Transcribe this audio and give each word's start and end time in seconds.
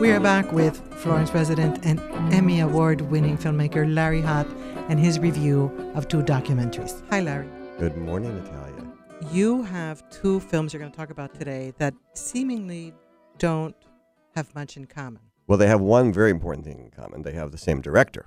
We 0.00 0.12
are 0.12 0.20
back 0.20 0.52
with 0.52 0.80
Florence 0.94 1.34
resident 1.34 1.84
and 1.84 1.98
Emmy 2.32 2.60
Award 2.60 3.00
winning 3.00 3.36
filmmaker 3.36 3.92
Larry 3.92 4.22
Hott 4.22 4.46
and 4.88 5.00
his 5.00 5.18
review 5.18 5.92
of 5.96 6.06
two 6.06 6.22
documentaries. 6.22 7.02
Hi, 7.10 7.18
Larry. 7.18 7.48
Good 7.80 7.96
morning, 7.96 8.36
Natalia. 8.36 8.92
You 9.32 9.64
have 9.64 10.08
two 10.08 10.38
films 10.38 10.72
you're 10.72 10.78
going 10.78 10.92
to 10.92 10.96
talk 10.96 11.10
about 11.10 11.34
today 11.34 11.72
that 11.78 11.94
seemingly 12.14 12.94
don't 13.38 13.74
have 14.36 14.54
much 14.54 14.76
in 14.76 14.84
common. 14.84 15.22
Well, 15.48 15.58
they 15.58 15.66
have 15.66 15.80
one 15.80 16.12
very 16.12 16.30
important 16.30 16.64
thing 16.64 16.78
in 16.78 16.90
common. 16.92 17.22
They 17.22 17.32
have 17.32 17.50
the 17.50 17.58
same 17.58 17.80
director. 17.80 18.26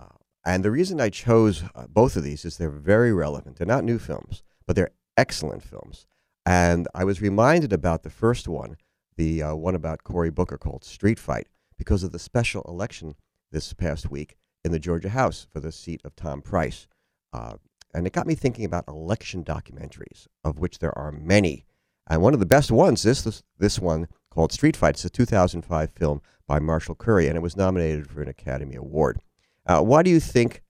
Uh, 0.00 0.06
and 0.44 0.64
the 0.64 0.72
reason 0.72 1.00
I 1.00 1.10
chose 1.10 1.62
uh, 1.76 1.86
both 1.88 2.16
of 2.16 2.24
these 2.24 2.44
is 2.44 2.56
they're 2.56 2.68
very 2.68 3.12
relevant. 3.12 3.58
They're 3.58 3.64
not 3.64 3.84
new 3.84 4.00
films, 4.00 4.42
but 4.66 4.74
they're 4.74 4.90
excellent 5.16 5.62
films. 5.62 6.08
And 6.44 6.88
I 6.96 7.04
was 7.04 7.22
reminded 7.22 7.72
about 7.72 8.02
the 8.02 8.10
first 8.10 8.48
one 8.48 8.76
the 9.16 9.42
uh, 9.42 9.54
one 9.54 9.74
about 9.74 10.04
Cory 10.04 10.30
Booker 10.30 10.58
called 10.58 10.84
Street 10.84 11.18
Fight 11.18 11.48
because 11.76 12.02
of 12.02 12.12
the 12.12 12.18
special 12.18 12.62
election 12.68 13.14
this 13.52 13.72
past 13.72 14.10
week 14.10 14.36
in 14.64 14.72
the 14.72 14.78
Georgia 14.78 15.10
House 15.10 15.46
for 15.52 15.60
the 15.60 15.72
seat 15.72 16.00
of 16.04 16.14
Tom 16.16 16.42
Price. 16.42 16.86
Uh, 17.32 17.54
and 17.94 18.06
it 18.06 18.12
got 18.12 18.26
me 18.26 18.34
thinking 18.34 18.64
about 18.64 18.86
election 18.86 19.44
documentaries, 19.44 20.26
of 20.44 20.58
which 20.58 20.78
there 20.78 20.96
are 20.96 21.10
many. 21.10 21.64
And 22.08 22.22
one 22.22 22.34
of 22.34 22.40
the 22.40 22.46
best 22.46 22.70
ones 22.70 23.04
is 23.04 23.24
this, 23.24 23.42
this 23.58 23.78
one 23.78 24.08
called 24.30 24.52
Street 24.52 24.76
Fight. 24.76 24.94
It's 24.94 25.04
a 25.04 25.10
2005 25.10 25.90
film 25.90 26.20
by 26.46 26.58
Marshall 26.58 26.94
Curry, 26.94 27.26
and 27.26 27.36
it 27.36 27.42
was 27.42 27.56
nominated 27.56 28.08
for 28.08 28.22
an 28.22 28.28
Academy 28.28 28.76
Award. 28.76 29.20
Uh, 29.66 29.80
why 29.80 30.02
do 30.02 30.10
you 30.10 30.20
think 30.20 30.62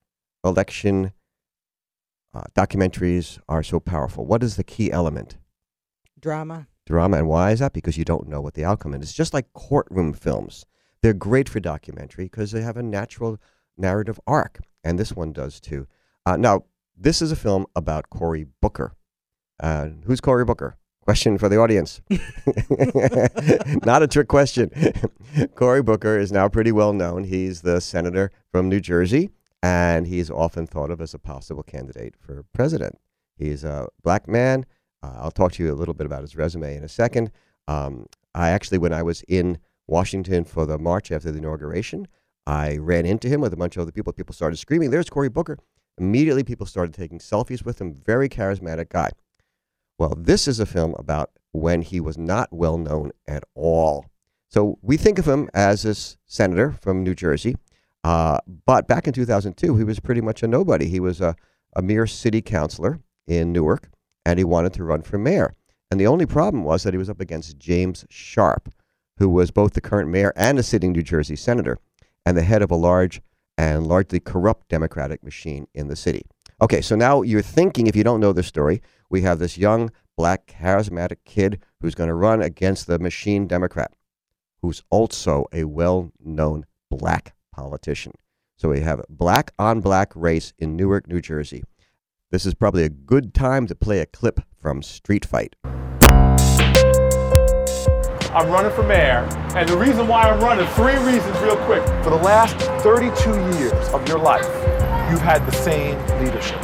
election 0.44 1.12
uh, 2.34 2.42
documentaries 2.54 3.38
are 3.48 3.62
so 3.62 3.80
powerful? 3.80 4.26
What 4.26 4.42
is 4.42 4.56
the 4.56 4.64
key 4.64 4.92
element? 4.92 5.38
Drama 6.18 6.66
drama. 6.90 7.18
And 7.18 7.28
why 7.28 7.52
is 7.52 7.60
that? 7.60 7.72
Because 7.72 7.96
you 7.96 8.04
don't 8.04 8.28
know 8.28 8.40
what 8.40 8.54
the 8.54 8.64
outcome 8.64 8.94
is. 8.94 9.02
It's 9.02 9.12
just 9.12 9.32
like 9.32 9.52
courtroom 9.54 10.12
films. 10.12 10.66
They're 11.02 11.14
great 11.14 11.48
for 11.48 11.60
documentary 11.60 12.24
because 12.24 12.52
they 12.52 12.60
have 12.60 12.76
a 12.76 12.82
natural 12.82 13.38
narrative 13.78 14.20
arc. 14.26 14.60
And 14.84 14.98
this 14.98 15.12
one 15.12 15.32
does 15.32 15.60
too. 15.60 15.86
Uh, 16.26 16.36
now, 16.36 16.64
this 16.96 17.22
is 17.22 17.32
a 17.32 17.36
film 17.36 17.66
about 17.74 18.10
Cory 18.10 18.46
Booker. 18.60 18.94
Uh, 19.58 19.88
who's 20.04 20.20
Cory 20.20 20.44
Booker? 20.44 20.76
Question 21.02 21.38
for 21.38 21.48
the 21.48 21.56
audience. 21.56 22.02
Not 23.86 24.02
a 24.02 24.06
trick 24.06 24.28
question. 24.28 24.70
Cory 25.54 25.82
Booker 25.82 26.18
is 26.18 26.30
now 26.30 26.48
pretty 26.48 26.72
well 26.72 26.92
known. 26.92 27.24
He's 27.24 27.62
the 27.62 27.80
senator 27.80 28.30
from 28.52 28.68
New 28.68 28.80
Jersey, 28.80 29.30
and 29.62 30.06
he's 30.06 30.30
often 30.30 30.66
thought 30.66 30.90
of 30.90 31.00
as 31.00 31.14
a 31.14 31.18
possible 31.18 31.62
candidate 31.62 32.14
for 32.18 32.44
president. 32.52 32.98
He's 33.34 33.64
a 33.64 33.88
black 34.02 34.28
man 34.28 34.66
uh, 35.02 35.12
I'll 35.16 35.30
talk 35.30 35.52
to 35.52 35.62
you 35.62 35.72
a 35.72 35.74
little 35.74 35.94
bit 35.94 36.06
about 36.06 36.22
his 36.22 36.36
resume 36.36 36.76
in 36.76 36.84
a 36.84 36.88
second. 36.88 37.30
Um, 37.68 38.06
I 38.34 38.50
actually, 38.50 38.78
when 38.78 38.92
I 38.92 39.02
was 39.02 39.22
in 39.22 39.58
Washington 39.86 40.44
for 40.44 40.66
the 40.66 40.78
march 40.78 41.10
after 41.10 41.30
the 41.30 41.38
inauguration, 41.38 42.06
I 42.46 42.76
ran 42.76 43.06
into 43.06 43.28
him 43.28 43.40
with 43.40 43.52
a 43.52 43.56
bunch 43.56 43.76
of 43.76 43.82
other 43.82 43.92
people. 43.92 44.12
People 44.12 44.34
started 44.34 44.56
screaming, 44.56 44.90
There's 44.90 45.10
Cory 45.10 45.28
Booker. 45.28 45.58
Immediately, 45.98 46.44
people 46.44 46.66
started 46.66 46.94
taking 46.94 47.18
selfies 47.18 47.64
with 47.64 47.80
him. 47.80 48.00
Very 48.04 48.28
charismatic 48.28 48.88
guy. 48.88 49.10
Well, 49.98 50.14
this 50.16 50.48
is 50.48 50.60
a 50.60 50.66
film 50.66 50.94
about 50.98 51.30
when 51.52 51.82
he 51.82 52.00
was 52.00 52.16
not 52.16 52.48
well 52.52 52.78
known 52.78 53.12
at 53.26 53.44
all. 53.54 54.06
So 54.48 54.78
we 54.82 54.96
think 54.96 55.18
of 55.18 55.28
him 55.28 55.48
as 55.54 55.82
this 55.82 56.16
senator 56.26 56.72
from 56.80 57.04
New 57.04 57.14
Jersey. 57.14 57.56
Uh, 58.02 58.38
but 58.64 58.88
back 58.88 59.06
in 59.06 59.12
2002, 59.12 59.76
he 59.76 59.84
was 59.84 60.00
pretty 60.00 60.20
much 60.20 60.42
a 60.42 60.48
nobody. 60.48 60.88
He 60.88 61.00
was 61.00 61.20
a, 61.20 61.36
a 61.76 61.82
mere 61.82 62.06
city 62.06 62.40
councilor 62.40 63.00
in 63.26 63.52
Newark 63.52 63.90
and 64.24 64.38
he 64.38 64.44
wanted 64.44 64.72
to 64.74 64.84
run 64.84 65.02
for 65.02 65.18
mayor. 65.18 65.54
And 65.90 66.00
the 66.00 66.06
only 66.06 66.26
problem 66.26 66.64
was 66.64 66.82
that 66.82 66.94
he 66.94 66.98
was 66.98 67.10
up 67.10 67.20
against 67.20 67.58
James 67.58 68.04
Sharp, 68.08 68.72
who 69.18 69.28
was 69.28 69.50
both 69.50 69.74
the 69.74 69.80
current 69.80 70.08
mayor 70.08 70.32
and 70.36 70.58
a 70.58 70.62
sitting 70.62 70.92
New 70.92 71.02
Jersey 71.02 71.36
senator, 71.36 71.78
and 72.24 72.36
the 72.36 72.42
head 72.42 72.62
of 72.62 72.70
a 72.70 72.76
large 72.76 73.20
and 73.58 73.86
largely 73.86 74.20
corrupt 74.20 74.68
Democratic 74.68 75.22
machine 75.22 75.66
in 75.74 75.88
the 75.88 75.96
city. 75.96 76.22
Okay, 76.62 76.80
so 76.80 76.94
now 76.94 77.22
you're 77.22 77.42
thinking, 77.42 77.86
if 77.86 77.96
you 77.96 78.04
don't 78.04 78.20
know 78.20 78.32
the 78.32 78.42
story, 78.42 78.82
we 79.08 79.22
have 79.22 79.38
this 79.38 79.58
young, 79.58 79.90
black, 80.16 80.46
charismatic 80.46 81.16
kid 81.24 81.60
who's 81.80 81.94
going 81.94 82.08
to 82.08 82.14
run 82.14 82.42
against 82.42 82.86
the 82.86 82.98
machine 82.98 83.46
Democrat, 83.46 83.92
who's 84.62 84.82
also 84.90 85.46
a 85.52 85.64
well 85.64 86.12
known 86.22 86.66
black 86.90 87.34
politician. 87.52 88.12
So 88.56 88.68
we 88.68 88.80
have 88.80 89.04
black 89.08 89.52
on 89.58 89.80
black 89.80 90.12
race 90.14 90.52
in 90.58 90.76
Newark, 90.76 91.08
New 91.08 91.20
Jersey. 91.20 91.64
This 92.32 92.46
is 92.46 92.54
probably 92.54 92.84
a 92.84 92.88
good 92.88 93.34
time 93.34 93.66
to 93.66 93.74
play 93.74 93.98
a 93.98 94.06
clip 94.06 94.38
from 94.62 94.84
Street 94.84 95.24
Fight. 95.24 95.56
I'm 98.30 98.48
running 98.48 98.70
for 98.70 98.84
mayor, 98.84 99.26
and 99.56 99.68
the 99.68 99.76
reason 99.76 100.06
why 100.06 100.30
I'm 100.30 100.38
running, 100.38 100.64
three 100.78 100.94
reasons 100.98 101.36
real 101.40 101.56
quick. 101.66 101.82
For 102.04 102.10
the 102.10 102.22
last 102.22 102.54
32 102.84 103.30
years 103.58 103.88
of 103.88 104.06
your 104.06 104.20
life, 104.20 104.46
you've 105.10 105.20
had 105.20 105.44
the 105.44 105.50
same 105.50 105.98
leadership. 106.22 106.62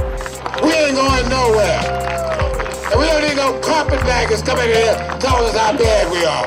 We 0.62 0.70
ain't 0.70 0.94
going 0.94 1.28
nowhere. 1.28 1.82
And 2.92 3.00
we 3.00 3.06
don't 3.06 3.22
need 3.22 3.34
no 3.34 3.58
carpetbaggers 3.58 4.42
coming 4.42 4.70
in 4.70 4.76
here 4.76 4.94
telling 5.18 5.50
us 5.50 5.56
how 5.58 5.76
bad 5.76 6.12
we 6.12 6.24
are. 6.24 6.46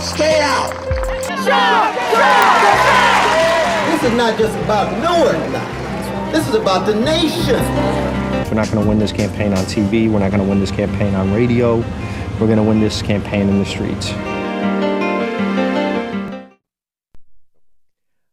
Stay 0.00 0.38
out. 0.40 0.70
This 3.90 4.04
is 4.08 4.16
not 4.16 4.38
just 4.38 4.56
about 4.58 4.96
Newark 5.02 5.50
now. 5.50 5.79
This 6.32 6.48
is 6.48 6.54
about 6.54 6.86
the 6.86 6.94
nation. 6.94 7.56
We're 8.48 8.54
not 8.54 8.70
going 8.70 8.82
to 8.82 8.88
win 8.88 9.00
this 9.00 9.10
campaign 9.10 9.52
on 9.52 9.64
TV. 9.64 10.08
We're 10.08 10.20
not 10.20 10.30
going 10.30 10.42
to 10.42 10.48
win 10.48 10.60
this 10.60 10.70
campaign 10.70 11.14
on 11.14 11.32
radio. 11.34 11.78
We're 12.38 12.46
going 12.46 12.56
to 12.56 12.62
win 12.62 12.80
this 12.80 13.02
campaign 13.02 13.48
in 13.48 13.58
the 13.58 13.64
streets. 13.64 14.12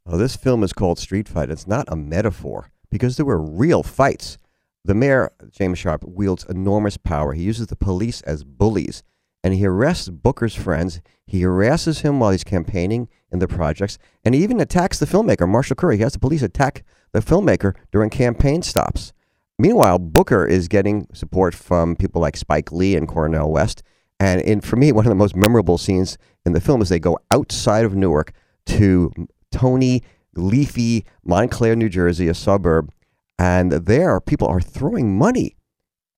Well, 0.06 0.18
this 0.18 0.36
film 0.36 0.64
is 0.64 0.74
called 0.74 1.00
Street 1.00 1.28
Fight. 1.28 1.50
It's 1.50 1.68
not 1.68 1.86
a 1.88 1.96
metaphor 1.96 2.70
because 2.92 3.18
there 3.18 3.26
were 3.26 3.42
real 3.42 3.82
fights. 3.82 4.38
The 4.86 4.94
mayor, 4.94 5.32
James 5.50 5.80
Sharp, 5.80 6.04
wields 6.04 6.46
enormous 6.48 6.98
power. 6.98 7.34
He 7.34 7.44
uses 7.44 7.68
the 7.68 7.76
police 7.76 8.22
as 8.22 8.44
bullies 8.44 9.02
and 9.44 9.54
he 9.54 9.66
arrests 9.66 10.10
Booker's 10.10 10.56
friends. 10.56 11.02
He 11.26 11.42
harasses 11.42 12.02
him 12.02 12.20
while 12.20 12.32
he's 12.32 12.44
campaigning 12.44 13.08
in 13.32 13.40
the 13.40 13.48
projects, 13.48 13.98
and 14.24 14.36
he 14.36 14.44
even 14.44 14.60
attacks 14.60 15.00
the 15.00 15.06
filmmaker, 15.06 15.48
Marshall 15.48 15.76
Curry. 15.76 15.98
He 15.98 16.04
has 16.04 16.14
the 16.14 16.20
police 16.20 16.42
attack 16.42 16.84
the 17.18 17.24
filmmaker 17.24 17.76
during 17.92 18.10
campaign 18.10 18.62
stops. 18.62 19.12
Meanwhile, 19.60 20.00
Booker 20.00 20.46
is 20.46 20.68
getting 20.68 21.08
support 21.14 21.56
from 21.56 21.96
people 21.96 22.22
like 22.22 22.38
Spike 22.38 22.72
Lee 22.72 22.96
and 22.96 23.08
Cornel 23.08 23.52
West. 23.52 23.82
And 24.20 24.40
in, 24.42 24.62
for 24.62 24.76
me, 24.76 24.92
one 24.94 25.06
of 25.06 25.10
the 25.10 25.16
most 25.16 25.36
memorable 25.36 25.78
scenes 25.78 26.18
in 26.46 26.54
the 26.54 26.62
film 26.62 26.82
is 26.82 26.90
they 26.90 27.00
go 27.00 27.18
outside 27.32 27.86
of 27.86 27.96
Newark 27.96 28.34
to 28.68 29.12
Tony, 29.52 30.04
leafy 30.36 31.06
Montclair, 31.26 31.76
New 31.76 31.90
Jersey, 31.90 32.28
a 32.28 32.34
suburb. 32.34 32.92
And 33.40 33.72
there, 33.72 34.20
people 34.20 34.48
are 34.48 34.62
throwing 34.62 35.18
money 35.18 35.56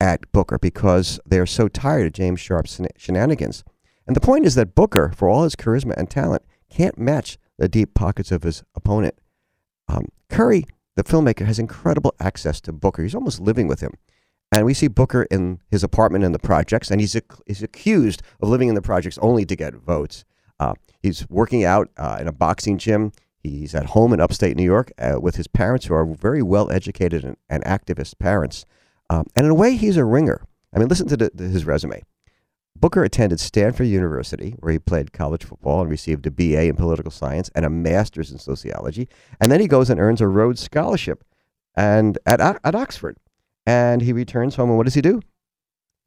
at 0.02 0.30
Booker 0.32 0.58
because 0.58 1.20
they're 1.26 1.46
so 1.46 1.68
tired 1.68 2.08
of 2.08 2.14
James 2.14 2.40
Sharp's 2.40 2.80
shenanigans. 2.98 3.64
And 4.06 4.16
the 4.16 4.22
point 4.22 4.46
is 4.46 4.56
that 4.56 4.76
Booker, 4.76 5.14
for 5.16 5.30
all 5.30 5.44
his 5.44 5.56
charisma 5.56 5.94
and 5.96 6.10
talent, 6.10 6.44
can't 6.70 6.98
match 6.98 7.38
the 7.58 7.70
deep 7.70 7.94
pockets 7.94 8.32
of 8.32 8.44
his 8.44 8.64
opponent. 8.76 9.16
Um, 9.88 10.06
Curry 10.30 10.66
the 11.00 11.06
filmmaker 11.06 11.46
has 11.46 11.60
incredible 11.60 12.14
access 12.20 12.60
to 12.60 12.74
Booker. 12.74 13.04
He's 13.04 13.16
almost 13.16 13.40
living 13.40 13.68
with 13.70 13.80
him. 13.80 13.94
And 14.52 14.66
we 14.66 14.74
see 14.74 14.90
Booker 14.90 15.24
in 15.32 15.62
his 15.72 15.82
apartment 15.82 16.26
in 16.26 16.34
the 16.34 16.40
projects, 16.40 16.92
and 16.92 17.00
he's, 17.00 17.16
ac- 17.16 17.42
he's 17.48 17.64
accused 17.64 18.22
of 18.42 18.50
living 18.50 18.68
in 18.68 18.76
the 18.76 18.82
projects 18.82 19.18
only 19.20 19.46
to 19.46 19.56
get 19.56 19.76
votes. 19.76 20.26
Uh, 20.60 20.74
he's 21.02 21.26
working 21.30 21.64
out 21.64 21.90
uh, 21.96 22.18
in 22.20 22.28
a 22.28 22.34
boxing 22.34 22.78
gym. 22.78 23.14
He's 23.42 23.74
at 23.74 23.86
home 23.86 24.12
in 24.12 24.20
upstate 24.20 24.58
New 24.58 24.64
York 24.64 24.92
uh, 25.00 25.22
with 25.22 25.38
his 25.38 25.48
parents, 25.48 25.86
who 25.86 25.94
are 25.94 26.06
very 26.06 26.44
well 26.44 26.70
educated 26.70 27.24
and, 27.24 27.38
and 27.50 27.64
activist 27.64 28.20
parents. 28.20 28.66
Um, 29.10 29.26
and 29.38 29.46
in 29.46 29.52
a 29.52 29.56
way, 29.56 29.78
he's 29.78 29.96
a 29.96 30.04
ringer. 30.04 30.46
I 30.74 30.80
mean, 30.80 30.90
listen 30.90 31.08
to 31.08 31.16
the, 31.16 31.32
his 31.42 31.64
resume. 31.64 32.04
Booker 32.80 33.04
attended 33.04 33.40
Stanford 33.40 33.88
University, 33.88 34.56
where 34.60 34.72
he 34.72 34.80
played 34.80 35.12
college 35.12 35.44
football 35.44 35.82
and 35.82 35.90
received 35.90 36.26
a 36.26 36.32
BA 36.32 36.64
in 36.64 36.76
political 36.76 37.12
science 37.12 37.50
and 37.54 37.66
a 37.66 37.70
master's 37.70 38.32
in 38.32 38.40
sociology. 38.40 39.10
And 39.42 39.52
then 39.52 39.60
he 39.60 39.68
goes 39.68 39.90
and 39.90 40.00
earns 40.00 40.22
a 40.22 40.28
Rhodes 40.28 40.62
Scholarship 40.62 41.24
and 41.76 42.18
at, 42.26 42.40
at 42.40 42.76
Oxford. 42.76 43.18
And 43.66 44.02
he 44.02 44.14
returns 44.14 44.56
home, 44.56 44.70
and 44.70 44.78
what 44.78 44.86
does 44.86 44.96
he 44.96 45.02
do? 45.02 45.22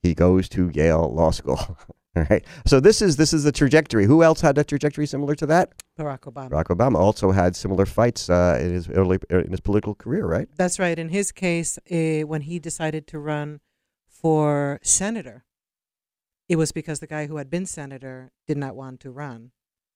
He 0.02 0.14
goes 0.14 0.48
to 0.50 0.70
Yale 0.74 1.12
Law 1.14 1.30
School. 1.30 1.60
All 2.16 2.26
right. 2.28 2.44
So 2.66 2.80
this 2.80 3.00
is 3.00 3.16
this 3.16 3.32
is 3.32 3.44
the 3.44 3.52
trajectory. 3.52 4.04
Who 4.04 4.22
else 4.22 4.40
had 4.40 4.58
a 4.58 4.64
trajectory 4.64 5.06
similar 5.06 5.34
to 5.36 5.46
that? 5.46 5.72
Barack 5.98 6.20
Obama. 6.20 6.50
Barack 6.50 6.64
Obama 6.64 6.96
also 6.96 7.30
had 7.30 7.56
similar 7.56 7.86
fights 7.86 8.28
uh, 8.28 8.58
in 8.60 8.72
his 8.72 8.88
early 8.90 9.18
in 9.30 9.50
his 9.50 9.60
political 9.60 9.94
career, 9.94 10.26
right? 10.26 10.48
That's 10.56 10.78
right. 10.78 10.98
In 10.98 11.08
his 11.08 11.32
case, 11.32 11.78
uh, 11.90 12.26
when 12.26 12.42
he 12.42 12.58
decided 12.58 13.06
to 13.08 13.18
run 13.18 13.60
for 14.06 14.78
senator, 14.82 15.44
it 16.52 16.56
was 16.56 16.70
because 16.70 17.00
the 17.00 17.06
guy 17.06 17.28
who 17.28 17.38
had 17.38 17.48
been 17.48 17.64
senator 17.64 18.30
did 18.46 18.58
not 18.58 18.76
want 18.76 19.00
to 19.00 19.10
run. 19.10 19.52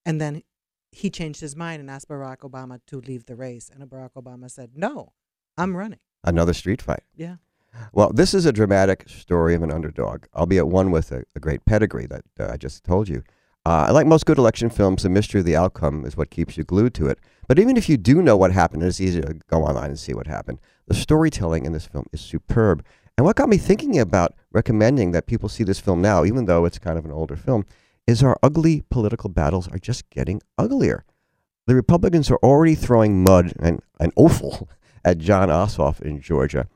And 0.07 0.19
then 0.19 0.43
he 0.91 1.11
changed 1.11 1.43
his 1.43 1.55
mind 1.55 1.81
and 1.81 1.91
asked 1.91 2.09
Barack 2.09 2.39
Obama 2.39 2.81
to 2.87 2.99
leave 2.99 3.27
the 3.27 3.37
race. 3.37 3.71
And 3.71 3.87
Barack 3.91 4.13
Obama 4.17 4.51
said, 4.51 4.71
No, 4.75 5.13
I'm 5.59 5.77
running. 5.77 5.99
Another 6.25 6.55
street 6.55 6.81
fight. 6.81 7.03
Yeah. 7.15 7.37
Well, 7.93 8.11
this 8.11 8.33
is 8.33 8.47
a 8.47 8.55
dramatic 8.55 9.07
story 9.07 9.55
of 9.55 9.63
an 9.63 9.71
underdog, 9.71 10.25
albeit 10.35 10.67
one 10.67 10.91
with 10.91 11.13
a, 11.13 11.25
a 11.35 11.41
great 11.41 11.63
pedigree 11.67 12.07
that 12.07 12.25
uh, 12.41 12.53
I 12.55 12.57
just 12.57 12.85
told 12.85 13.07
you. 13.07 13.23
Uh, 13.67 13.91
like 13.93 14.07
most 14.07 14.25
good 14.25 14.39
election 14.39 14.71
films, 14.71 15.03
the 15.03 15.11
mystery 15.11 15.41
of 15.41 15.45
the 15.45 15.57
outcome 15.57 16.07
is 16.07 16.17
what 16.17 16.31
keeps 16.31 16.57
you 16.57 16.65
glued 16.65 16.95
to 16.95 17.07
it. 17.07 17.19
But 17.49 17.59
even 17.59 17.77
if 17.77 17.87
you 17.87 17.99
do 17.99 18.23
know 18.23 18.39
what 18.39 18.53
happened, 18.53 18.83
it's 18.83 18.99
easy 18.99 19.21
to 19.21 19.35
go 19.51 19.63
online 19.65 19.91
and 19.91 19.99
see 19.99 20.15
what 20.15 20.27
happened. 20.27 20.59
The 20.89 20.95
storytelling 20.95 21.67
in 21.67 21.73
this 21.73 21.87
film 21.87 22.07
is 22.15 22.23
superb. 22.23 22.83
And 23.17 23.25
what 23.25 23.37
got 23.37 23.49
me 23.49 23.57
thinking 23.57 23.99
about 23.99 24.35
recommending 24.53 25.13
that 25.13 25.27
people 25.27 25.49
see 25.49 25.65
this 25.65 25.81
film 25.81 26.03
now, 26.03 26.25
even 26.25 26.45
though 26.45 26.65
it's 26.65 26.79
kind 26.79 26.99
of 26.99 27.05
an 27.05 27.13
older 27.13 27.37
film, 27.37 27.65
is 28.07 28.23
our 28.23 28.39
ugly 28.43 28.83
political 28.91 29.31
battles 29.31 29.69
are 29.69 29.79
just 29.79 30.09
getting 30.11 30.43
uglier. 30.59 31.05
The 31.67 31.75
Republicans 31.75 32.31
are 32.31 32.39
already 32.43 32.75
throwing 32.75 33.25
mud 33.25 33.53
and, 33.59 33.81
and 33.99 34.13
offal 34.17 34.69
at 35.05 35.19
Jon 35.19 35.49
Ossoff 35.49 36.01
in 36.01 36.21
Georgia, 36.21 36.69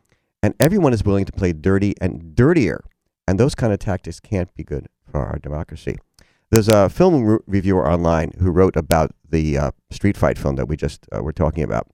and 0.43 0.55
everyone 0.59 0.93
is 0.93 1.05
willing 1.05 1.25
to 1.27 1.33
play 1.33 1.53
dirty 1.53 1.95
and 2.01 2.35
dirtier. 2.35 2.83
And 3.29 3.39
those 3.39 3.55
kind 3.55 3.73
of 3.73 3.79
tactics 3.79 4.19
can't 4.19 4.53
be 4.55 4.65
good 4.65 4.89
for 5.09 5.25
our 5.25 5.39
democracy. 5.39 5.99
There's 6.51 6.67
a 6.67 6.89
film 6.89 7.25
re- 7.25 7.39
reviewer 7.47 7.89
online 7.89 8.33
who 8.41 8.51
wrote 8.51 8.75
about 8.75 9.15
the 9.29 9.57
uh, 9.57 9.71
street 9.91 10.17
fight 10.17 10.37
film 10.37 10.57
that 10.57 10.67
we 10.67 10.77
just 10.77 11.07
uh, 11.15 11.23
were 11.23 11.33
talking 11.33 11.63
about. 11.63 11.87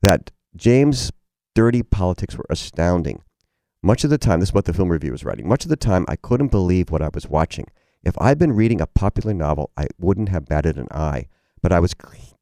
That 0.00 0.30
James' 0.56 1.12
dirty 1.54 1.82
politics 1.82 2.36
were 2.36 2.46
astounding. 2.48 3.22
Much 3.82 4.04
of 4.04 4.10
the 4.10 4.18
time, 4.18 4.40
this 4.40 4.50
is 4.50 4.54
what 4.54 4.66
the 4.66 4.74
film 4.74 4.90
review 4.90 5.12
was 5.12 5.24
writing. 5.24 5.48
Much 5.48 5.64
of 5.64 5.70
the 5.70 5.76
time, 5.76 6.04
I 6.06 6.16
couldn't 6.16 6.50
believe 6.50 6.90
what 6.90 7.00
I 7.00 7.08
was 7.14 7.28
watching. 7.28 7.66
If 8.02 8.14
I'd 8.20 8.38
been 8.38 8.52
reading 8.52 8.80
a 8.80 8.86
popular 8.86 9.32
novel, 9.32 9.70
I 9.76 9.86
wouldn't 9.98 10.28
have 10.28 10.46
batted 10.46 10.76
an 10.76 10.88
eye. 10.90 11.28
But 11.62 11.72
I 11.72 11.80
was 11.80 11.94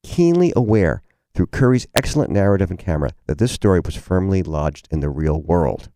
keenly 0.02 0.52
aware, 0.56 1.02
through 1.34 1.46
Curry's 1.46 1.86
excellent 1.94 2.30
narrative 2.30 2.70
and 2.70 2.78
camera, 2.78 3.10
that 3.26 3.38
this 3.38 3.52
story 3.52 3.78
was 3.78 3.94
firmly 3.94 4.42
lodged 4.42 4.88
in 4.90 4.98
the 4.98 5.10
real 5.10 5.40
world. 5.40 5.90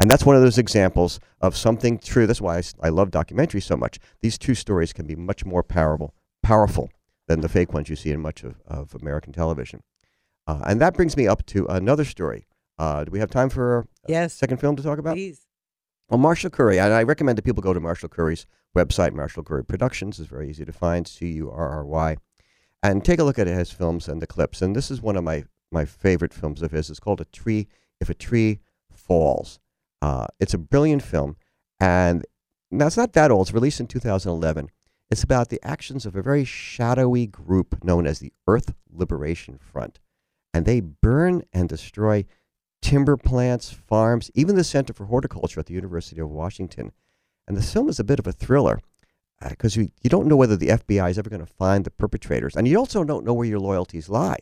And 0.00 0.10
that's 0.10 0.26
one 0.26 0.34
of 0.34 0.42
those 0.42 0.58
examples 0.58 1.20
of 1.40 1.56
something 1.56 1.98
true. 1.98 2.26
That's 2.26 2.40
why 2.40 2.60
I, 2.82 2.88
love 2.88 3.12
documentaries 3.12 3.62
so 3.62 3.76
much. 3.76 4.00
These 4.20 4.36
two 4.36 4.56
stories 4.56 4.92
can 4.92 5.06
be 5.06 5.14
much 5.14 5.44
more 5.44 5.62
powerful, 5.62 6.12
powerful 6.42 6.90
than 7.28 7.40
the 7.40 7.48
fake 7.48 7.72
ones 7.72 7.88
you 7.88 7.94
see 7.94 8.10
in 8.10 8.20
much 8.20 8.42
of, 8.42 8.56
of 8.66 8.96
American 8.96 9.32
television. 9.32 9.84
Uh, 10.48 10.62
and 10.66 10.80
that 10.80 10.94
brings 10.94 11.16
me 11.16 11.28
up 11.28 11.46
to 11.46 11.66
another 11.66 12.04
story. 12.04 12.46
Uh, 12.78 13.04
do 13.04 13.10
we 13.10 13.18
have 13.18 13.30
time 13.30 13.48
for 13.50 13.80
a 13.80 13.84
Yes. 14.08 14.34
second 14.34 14.58
film 14.58 14.76
to 14.76 14.82
talk 14.82 14.98
about? 14.98 15.14
Please. 15.14 15.46
Well, 16.08 16.18
Marshall 16.18 16.50
Curry, 16.50 16.78
and 16.78 16.92
I 16.92 17.02
recommend 17.02 17.38
that 17.38 17.42
people 17.44 17.62
go 17.62 17.72
to 17.72 17.80
Marshall 17.80 18.08
Curry's 18.08 18.46
website, 18.76 19.12
Marshall 19.12 19.44
Curry 19.44 19.64
Productions. 19.64 20.18
is 20.18 20.26
very 20.26 20.48
easy 20.50 20.64
to 20.64 20.72
find, 20.72 21.06
C 21.06 21.28
U 21.32 21.50
R 21.50 21.68
R 21.70 21.84
Y, 21.84 22.16
and 22.82 23.04
take 23.04 23.18
a 23.20 23.24
look 23.24 23.38
at 23.38 23.46
his 23.46 23.70
films 23.70 24.08
and 24.08 24.20
the 24.20 24.26
clips. 24.26 24.60
And 24.62 24.74
this 24.76 24.90
is 24.90 25.00
one 25.00 25.16
of 25.16 25.24
my, 25.24 25.44
my 25.70 25.84
favorite 25.84 26.34
films 26.34 26.60
of 26.62 26.70
his. 26.72 26.90
It's 26.90 27.00
called 27.00 27.20
A 27.20 27.24
Tree 27.26 27.68
If 28.00 28.10
a 28.10 28.14
Tree 28.14 28.60
Falls. 28.90 29.58
Uh, 30.02 30.26
it's 30.40 30.52
a 30.54 30.58
brilliant 30.58 31.02
film, 31.02 31.36
and 31.80 32.26
now 32.70 32.86
it's 32.88 32.96
not 32.96 33.12
that 33.12 33.30
old. 33.30 33.46
It's 33.46 33.54
released 33.54 33.78
in 33.80 33.86
2011. 33.86 34.68
It's 35.10 35.22
about 35.22 35.48
the 35.50 35.60
actions 35.62 36.04
of 36.06 36.16
a 36.16 36.22
very 36.22 36.44
shadowy 36.44 37.26
group 37.26 37.84
known 37.84 38.06
as 38.06 38.18
the 38.18 38.32
Earth 38.48 38.74
Liberation 38.90 39.58
Front, 39.58 40.00
and 40.52 40.66
they 40.66 40.80
burn 40.80 41.42
and 41.52 41.68
destroy 41.68 42.24
timber 42.82 43.16
plants, 43.16 43.70
farms, 43.72 44.30
even 44.34 44.56
the 44.56 44.64
Center 44.64 44.92
for 44.92 45.06
Horticulture 45.06 45.60
at 45.60 45.66
the 45.66 45.74
University 45.74 46.20
of 46.20 46.28
Washington. 46.28 46.92
And 47.48 47.56
the 47.56 47.62
film 47.62 47.88
is 47.88 47.98
a 47.98 48.04
bit 48.04 48.18
of 48.18 48.26
a 48.26 48.32
thriller 48.32 48.80
uh, 49.40 49.48
because 49.48 49.76
you, 49.76 49.88
you 50.02 50.10
don't 50.10 50.26
know 50.26 50.36
whether 50.36 50.56
the 50.56 50.68
FBI 50.68 51.10
is 51.10 51.18
ever 51.18 51.30
going 51.30 51.44
to 51.44 51.52
find 51.52 51.84
the 51.84 51.90
perpetrators. 51.90 52.56
And 52.56 52.68
you 52.68 52.76
also 52.76 53.04
don't 53.04 53.24
know 53.24 53.32
where 53.32 53.48
your 53.48 53.60
loyalties 53.60 54.08
lie. 54.08 54.38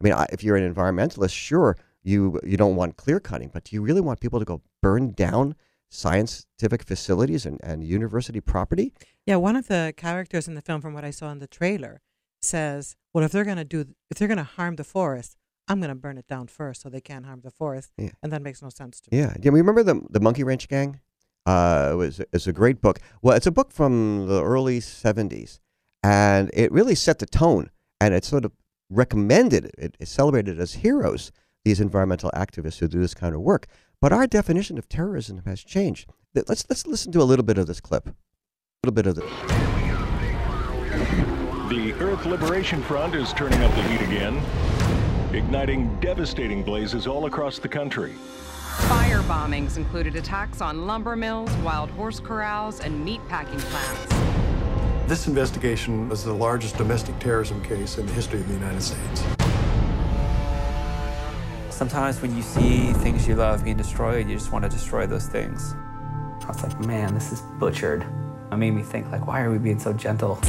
I 0.00 0.04
mean, 0.04 0.12
I, 0.12 0.26
if 0.30 0.44
you're 0.44 0.56
an 0.56 0.72
environmentalist, 0.72 1.32
sure, 1.32 1.76
you, 2.02 2.40
you 2.44 2.56
don't 2.56 2.76
want 2.76 2.96
clear 2.96 3.20
cutting, 3.20 3.50
but 3.52 3.64
do 3.64 3.74
you 3.74 3.82
really 3.82 4.00
want 4.00 4.20
people 4.20 4.38
to 4.38 4.44
go 4.44 4.62
burn 4.82 5.12
down 5.12 5.56
scientific 5.90 6.84
facilities 6.84 7.46
and, 7.46 7.58
and 7.62 7.82
university 7.82 8.40
property? 8.40 8.92
Yeah, 9.26 9.36
one 9.36 9.56
of 9.56 9.68
the 9.68 9.94
characters 9.96 10.46
in 10.46 10.54
the 10.54 10.62
film, 10.62 10.80
from 10.80 10.94
what 10.94 11.04
I 11.04 11.10
saw 11.10 11.30
in 11.30 11.38
the 11.38 11.46
trailer, 11.46 12.00
says, 12.40 12.96
"Well, 13.12 13.24
if 13.24 13.32
they're 13.32 13.44
gonna 13.44 13.64
do, 13.64 13.86
if 14.10 14.18
they're 14.18 14.28
gonna 14.28 14.44
harm 14.44 14.76
the 14.76 14.84
forest, 14.84 15.36
I'm 15.68 15.80
gonna 15.80 15.94
burn 15.94 16.18
it 16.18 16.26
down 16.26 16.48
first, 16.48 16.82
so 16.82 16.88
they 16.88 17.00
can't 17.00 17.26
harm 17.26 17.40
the 17.42 17.50
forest." 17.50 17.92
Yeah. 17.96 18.10
And 18.22 18.32
that 18.32 18.42
makes 18.42 18.62
no 18.62 18.70
sense 18.70 19.00
to 19.00 19.08
me. 19.12 19.18
Yeah. 19.18 19.34
Do 19.34 19.40
you 19.44 19.52
remember 19.52 19.82
the 19.82 20.00
the 20.10 20.20
Monkey 20.20 20.44
Wrench 20.44 20.68
Gang? 20.68 21.00
Uh, 21.46 21.90
it 21.92 21.96
was 21.96 22.20
it's 22.32 22.46
a 22.46 22.52
great 22.52 22.80
book. 22.80 22.98
Well, 23.22 23.36
it's 23.36 23.46
a 23.46 23.52
book 23.52 23.72
from 23.72 24.26
the 24.26 24.42
early 24.42 24.80
'70s, 24.80 25.60
and 26.02 26.50
it 26.52 26.72
really 26.72 26.94
set 26.94 27.18
the 27.18 27.26
tone. 27.26 27.70
And 28.00 28.14
it 28.14 28.24
sort 28.24 28.44
of 28.44 28.52
recommended 28.90 29.72
it, 29.76 29.96
it 29.98 30.06
celebrated 30.06 30.60
as 30.60 30.74
heroes 30.74 31.32
these 31.64 31.80
environmental 31.80 32.30
activists 32.30 32.78
who 32.78 32.88
do 32.88 33.00
this 33.00 33.14
kind 33.14 33.34
of 33.34 33.40
work. 33.40 33.66
But 34.00 34.12
our 34.12 34.26
definition 34.26 34.78
of 34.78 34.88
terrorism 34.88 35.42
has 35.44 35.62
changed. 35.62 36.08
Let's 36.34 36.64
let's 36.68 36.86
listen 36.86 37.12
to 37.12 37.22
a 37.22 37.24
little 37.24 37.44
bit 37.44 37.58
of 37.58 37.66
this 37.66 37.80
clip. 37.80 38.06
A 38.06 38.14
little 38.84 38.94
bit 38.94 39.06
of 39.06 39.16
the. 39.16 39.22
The 41.68 41.92
Earth 41.94 42.24
Liberation 42.24 42.82
Front 42.82 43.14
is 43.14 43.32
turning 43.34 43.60
up 43.60 43.74
the 43.74 43.82
heat 43.82 44.00
again, 44.00 44.40
igniting 45.32 45.94
devastating 46.00 46.62
blazes 46.62 47.06
all 47.06 47.26
across 47.26 47.58
the 47.58 47.68
country. 47.68 48.12
Fire 48.88 49.22
bombings 49.22 49.76
included 49.76 50.16
attacks 50.16 50.60
on 50.60 50.86
lumber 50.86 51.16
mills, 51.16 51.52
wild 51.56 51.90
horse 51.90 52.20
corrals, 52.20 52.80
and 52.80 53.04
meat 53.04 53.20
packing 53.28 53.58
plants. 53.58 54.14
This 55.08 55.26
investigation 55.26 56.10
is 56.12 56.22
the 56.24 56.32
largest 56.32 56.76
domestic 56.76 57.18
terrorism 57.18 57.64
case 57.64 57.98
in 57.98 58.06
the 58.06 58.12
history 58.12 58.40
of 58.40 58.46
the 58.46 58.54
United 58.54 58.82
States. 58.82 59.24
Sometimes 61.70 62.20
when 62.20 62.36
you 62.36 62.42
see 62.42 62.92
things 62.94 63.26
you 63.26 63.34
love 63.34 63.64
being 63.64 63.76
destroyed, 63.76 64.28
you 64.28 64.34
just 64.34 64.52
want 64.52 64.64
to 64.64 64.68
destroy 64.68 65.06
those 65.06 65.26
things. 65.26 65.74
I 66.42 66.48
was 66.48 66.62
like, 66.62 66.80
man, 66.80 67.14
this 67.14 67.32
is 67.32 67.40
butchered. 67.58 68.04
It 68.50 68.56
made 68.56 68.72
me 68.72 68.82
think, 68.82 69.10
like, 69.12 69.26
why 69.26 69.42
are 69.42 69.50
we 69.50 69.58
being 69.58 69.78
so 69.78 69.92
gentle? 69.92 70.40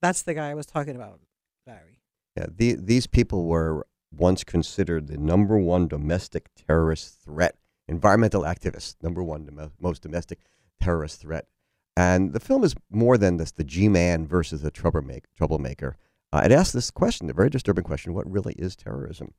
That's 0.00 0.22
the 0.22 0.34
guy 0.34 0.50
I 0.50 0.54
was 0.54 0.66
talking 0.66 0.96
about, 0.96 1.20
Larry. 1.66 1.93
Yeah, 2.36 2.46
the, 2.54 2.74
these 2.74 3.06
people 3.06 3.44
were 3.44 3.86
once 4.12 4.44
considered 4.44 5.06
the 5.06 5.18
number 5.18 5.58
one 5.58 5.88
domestic 5.88 6.48
terrorist 6.54 7.20
threat. 7.22 7.56
Environmental 7.88 8.42
activists, 8.42 8.96
number 9.02 9.22
one 9.22 9.44
dom- 9.44 9.72
most 9.78 10.02
domestic 10.02 10.40
terrorist 10.80 11.20
threat. 11.20 11.46
And 11.96 12.32
the 12.32 12.40
film 12.40 12.64
is 12.64 12.74
more 12.90 13.16
than 13.16 13.36
this 13.36 13.52
the 13.52 13.64
G 13.64 13.88
Man 13.88 14.26
versus 14.26 14.62
the 14.62 14.70
troublemaker. 14.70 15.28
troublemaker. 15.36 15.96
Uh, 16.32 16.42
it 16.44 16.50
asks 16.50 16.72
this 16.72 16.90
question, 16.90 17.30
a 17.30 17.32
very 17.32 17.50
disturbing 17.50 17.84
question 17.84 18.14
what 18.14 18.28
really 18.30 18.54
is 18.54 18.74
terrorism? 18.74 19.32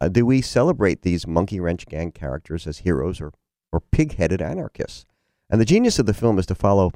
Uh, 0.00 0.08
do 0.08 0.26
we 0.26 0.40
celebrate 0.40 1.02
these 1.02 1.26
monkey 1.26 1.60
wrench 1.60 1.86
gang 1.86 2.10
characters 2.10 2.66
as 2.66 2.78
heroes 2.78 3.20
or, 3.20 3.32
or 3.70 3.80
pig 3.80 4.16
headed 4.16 4.42
anarchists? 4.42 5.04
And 5.48 5.60
the 5.60 5.66
genius 5.66 5.98
of 5.98 6.06
the 6.06 6.14
film 6.14 6.38
is 6.38 6.46
to 6.46 6.54
follow 6.54 6.90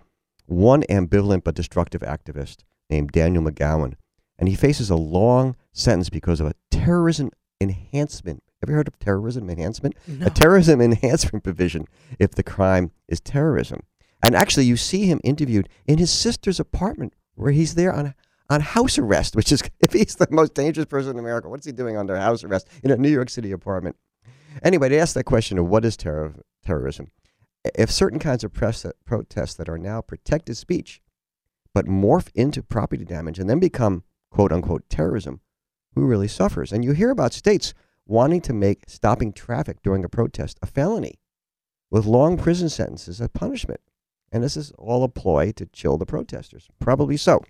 one 0.46 0.82
ambivalent 0.90 1.44
but 1.44 1.54
destructive 1.54 2.00
activist 2.00 2.64
named 2.90 3.12
Daniel 3.12 3.44
McGowan. 3.44 3.94
And 4.38 4.48
he 4.48 4.54
faces 4.54 4.90
a 4.90 4.96
long 4.96 5.56
sentence 5.72 6.10
because 6.10 6.40
of 6.40 6.46
a 6.46 6.54
terrorism 6.70 7.30
enhancement. 7.60 8.42
Have 8.60 8.68
you 8.68 8.76
heard 8.76 8.88
of 8.88 8.98
terrorism 8.98 9.50
enhancement? 9.50 9.94
No. 10.06 10.26
A 10.26 10.30
terrorism 10.30 10.80
enhancement 10.80 11.44
provision 11.44 11.86
if 12.18 12.32
the 12.32 12.42
crime 12.42 12.90
is 13.08 13.20
terrorism. 13.20 13.80
And 14.22 14.34
actually, 14.34 14.64
you 14.64 14.76
see 14.76 15.06
him 15.06 15.20
interviewed 15.22 15.68
in 15.86 15.98
his 15.98 16.10
sister's 16.10 16.58
apartment 16.58 17.14
where 17.34 17.52
he's 17.52 17.74
there 17.74 17.92
on, 17.92 18.14
on 18.48 18.60
house 18.62 18.98
arrest, 18.98 19.36
which 19.36 19.52
is, 19.52 19.62
if 19.80 19.92
he's 19.92 20.16
the 20.16 20.28
most 20.30 20.54
dangerous 20.54 20.86
person 20.86 21.12
in 21.12 21.18
America, 21.18 21.48
what's 21.48 21.66
he 21.66 21.72
doing 21.72 21.96
under 21.96 22.16
house 22.16 22.42
arrest 22.42 22.68
in 22.82 22.90
a 22.90 22.96
New 22.96 23.10
York 23.10 23.28
City 23.28 23.52
apartment? 23.52 23.96
Anyway, 24.62 24.88
they 24.88 24.98
asked 24.98 25.14
that 25.14 25.24
question 25.24 25.58
of 25.58 25.66
what 25.66 25.84
is 25.84 25.96
terror, 25.96 26.34
terrorism? 26.64 27.08
If 27.74 27.90
certain 27.90 28.18
kinds 28.18 28.44
of 28.44 28.52
press, 28.52 28.84
uh, 28.84 28.92
protests 29.04 29.54
that 29.54 29.68
are 29.68 29.78
now 29.78 30.00
protected 30.00 30.56
speech, 30.56 31.02
but 31.74 31.86
morph 31.86 32.30
into 32.34 32.62
property 32.62 33.04
damage 33.04 33.38
and 33.38 33.50
then 33.50 33.58
become 33.58 34.04
quote 34.34 34.52
unquote 34.52 34.82
terrorism, 34.88 35.40
who 35.94 36.04
really 36.04 36.26
suffers? 36.26 36.72
And 36.72 36.84
you 36.84 36.90
hear 36.90 37.10
about 37.10 37.32
states 37.32 37.72
wanting 38.04 38.40
to 38.40 38.52
make 38.52 38.82
stopping 38.88 39.32
traffic 39.32 39.80
during 39.82 40.04
a 40.04 40.08
protest 40.08 40.58
a 40.60 40.66
felony 40.66 41.20
with 41.88 42.04
long 42.04 42.36
prison 42.36 42.68
sentences 42.68 43.20
as 43.20 43.28
punishment. 43.28 43.80
And 44.32 44.42
this 44.42 44.56
is 44.56 44.72
all 44.76 45.04
a 45.04 45.08
ploy 45.08 45.52
to 45.52 45.66
chill 45.66 45.96
the 45.96 46.04
protesters. 46.04 46.68
Probably 46.80 47.16
so. 47.16 47.44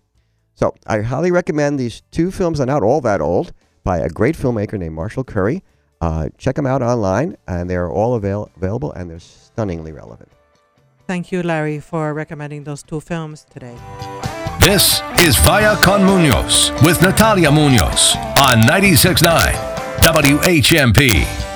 So 0.55 0.75
I 0.87 1.01
highly 1.01 1.31
recommend 1.31 1.79
these 1.79 2.03
two 2.11 2.31
films 2.31 2.61
are 2.61 2.67
not 2.67 2.83
all 2.83 3.01
that 3.01 3.23
old 3.23 3.55
by 3.83 3.99
a 3.99 4.11
great 4.11 4.37
filmmaker 4.37 4.79
named 4.79 4.95
Marshall 4.95 5.25
Curry. 5.25 5.65
Uh, 6.03 6.29
check 6.37 6.57
them 6.57 6.67
out 6.67 6.83
online, 6.83 7.39
and 7.49 7.71
they're 7.71 7.91
all 7.91 8.15
avail- 8.15 8.51
available 8.57 8.93
and 8.93 9.09
they're 9.09 9.19
stunningly 9.19 9.93
relevant. 9.93 10.31
Thank 11.07 11.33
you, 11.33 11.43
Larry, 11.43 11.81
for 11.81 12.13
recommending 12.13 12.65
those 12.65 12.83
two 12.83 13.01
films 13.01 13.47
today. 13.49 13.77
This 14.65 15.03
is 15.21 15.37
Vaya 15.45 15.77
con 15.77 16.03
Munoz 16.03 16.73
with 16.81 17.03
Natalia 17.03 17.51
Munoz 17.51 18.17
on 18.41 18.63
96.9 18.63 19.53
WHMP. 20.01 21.54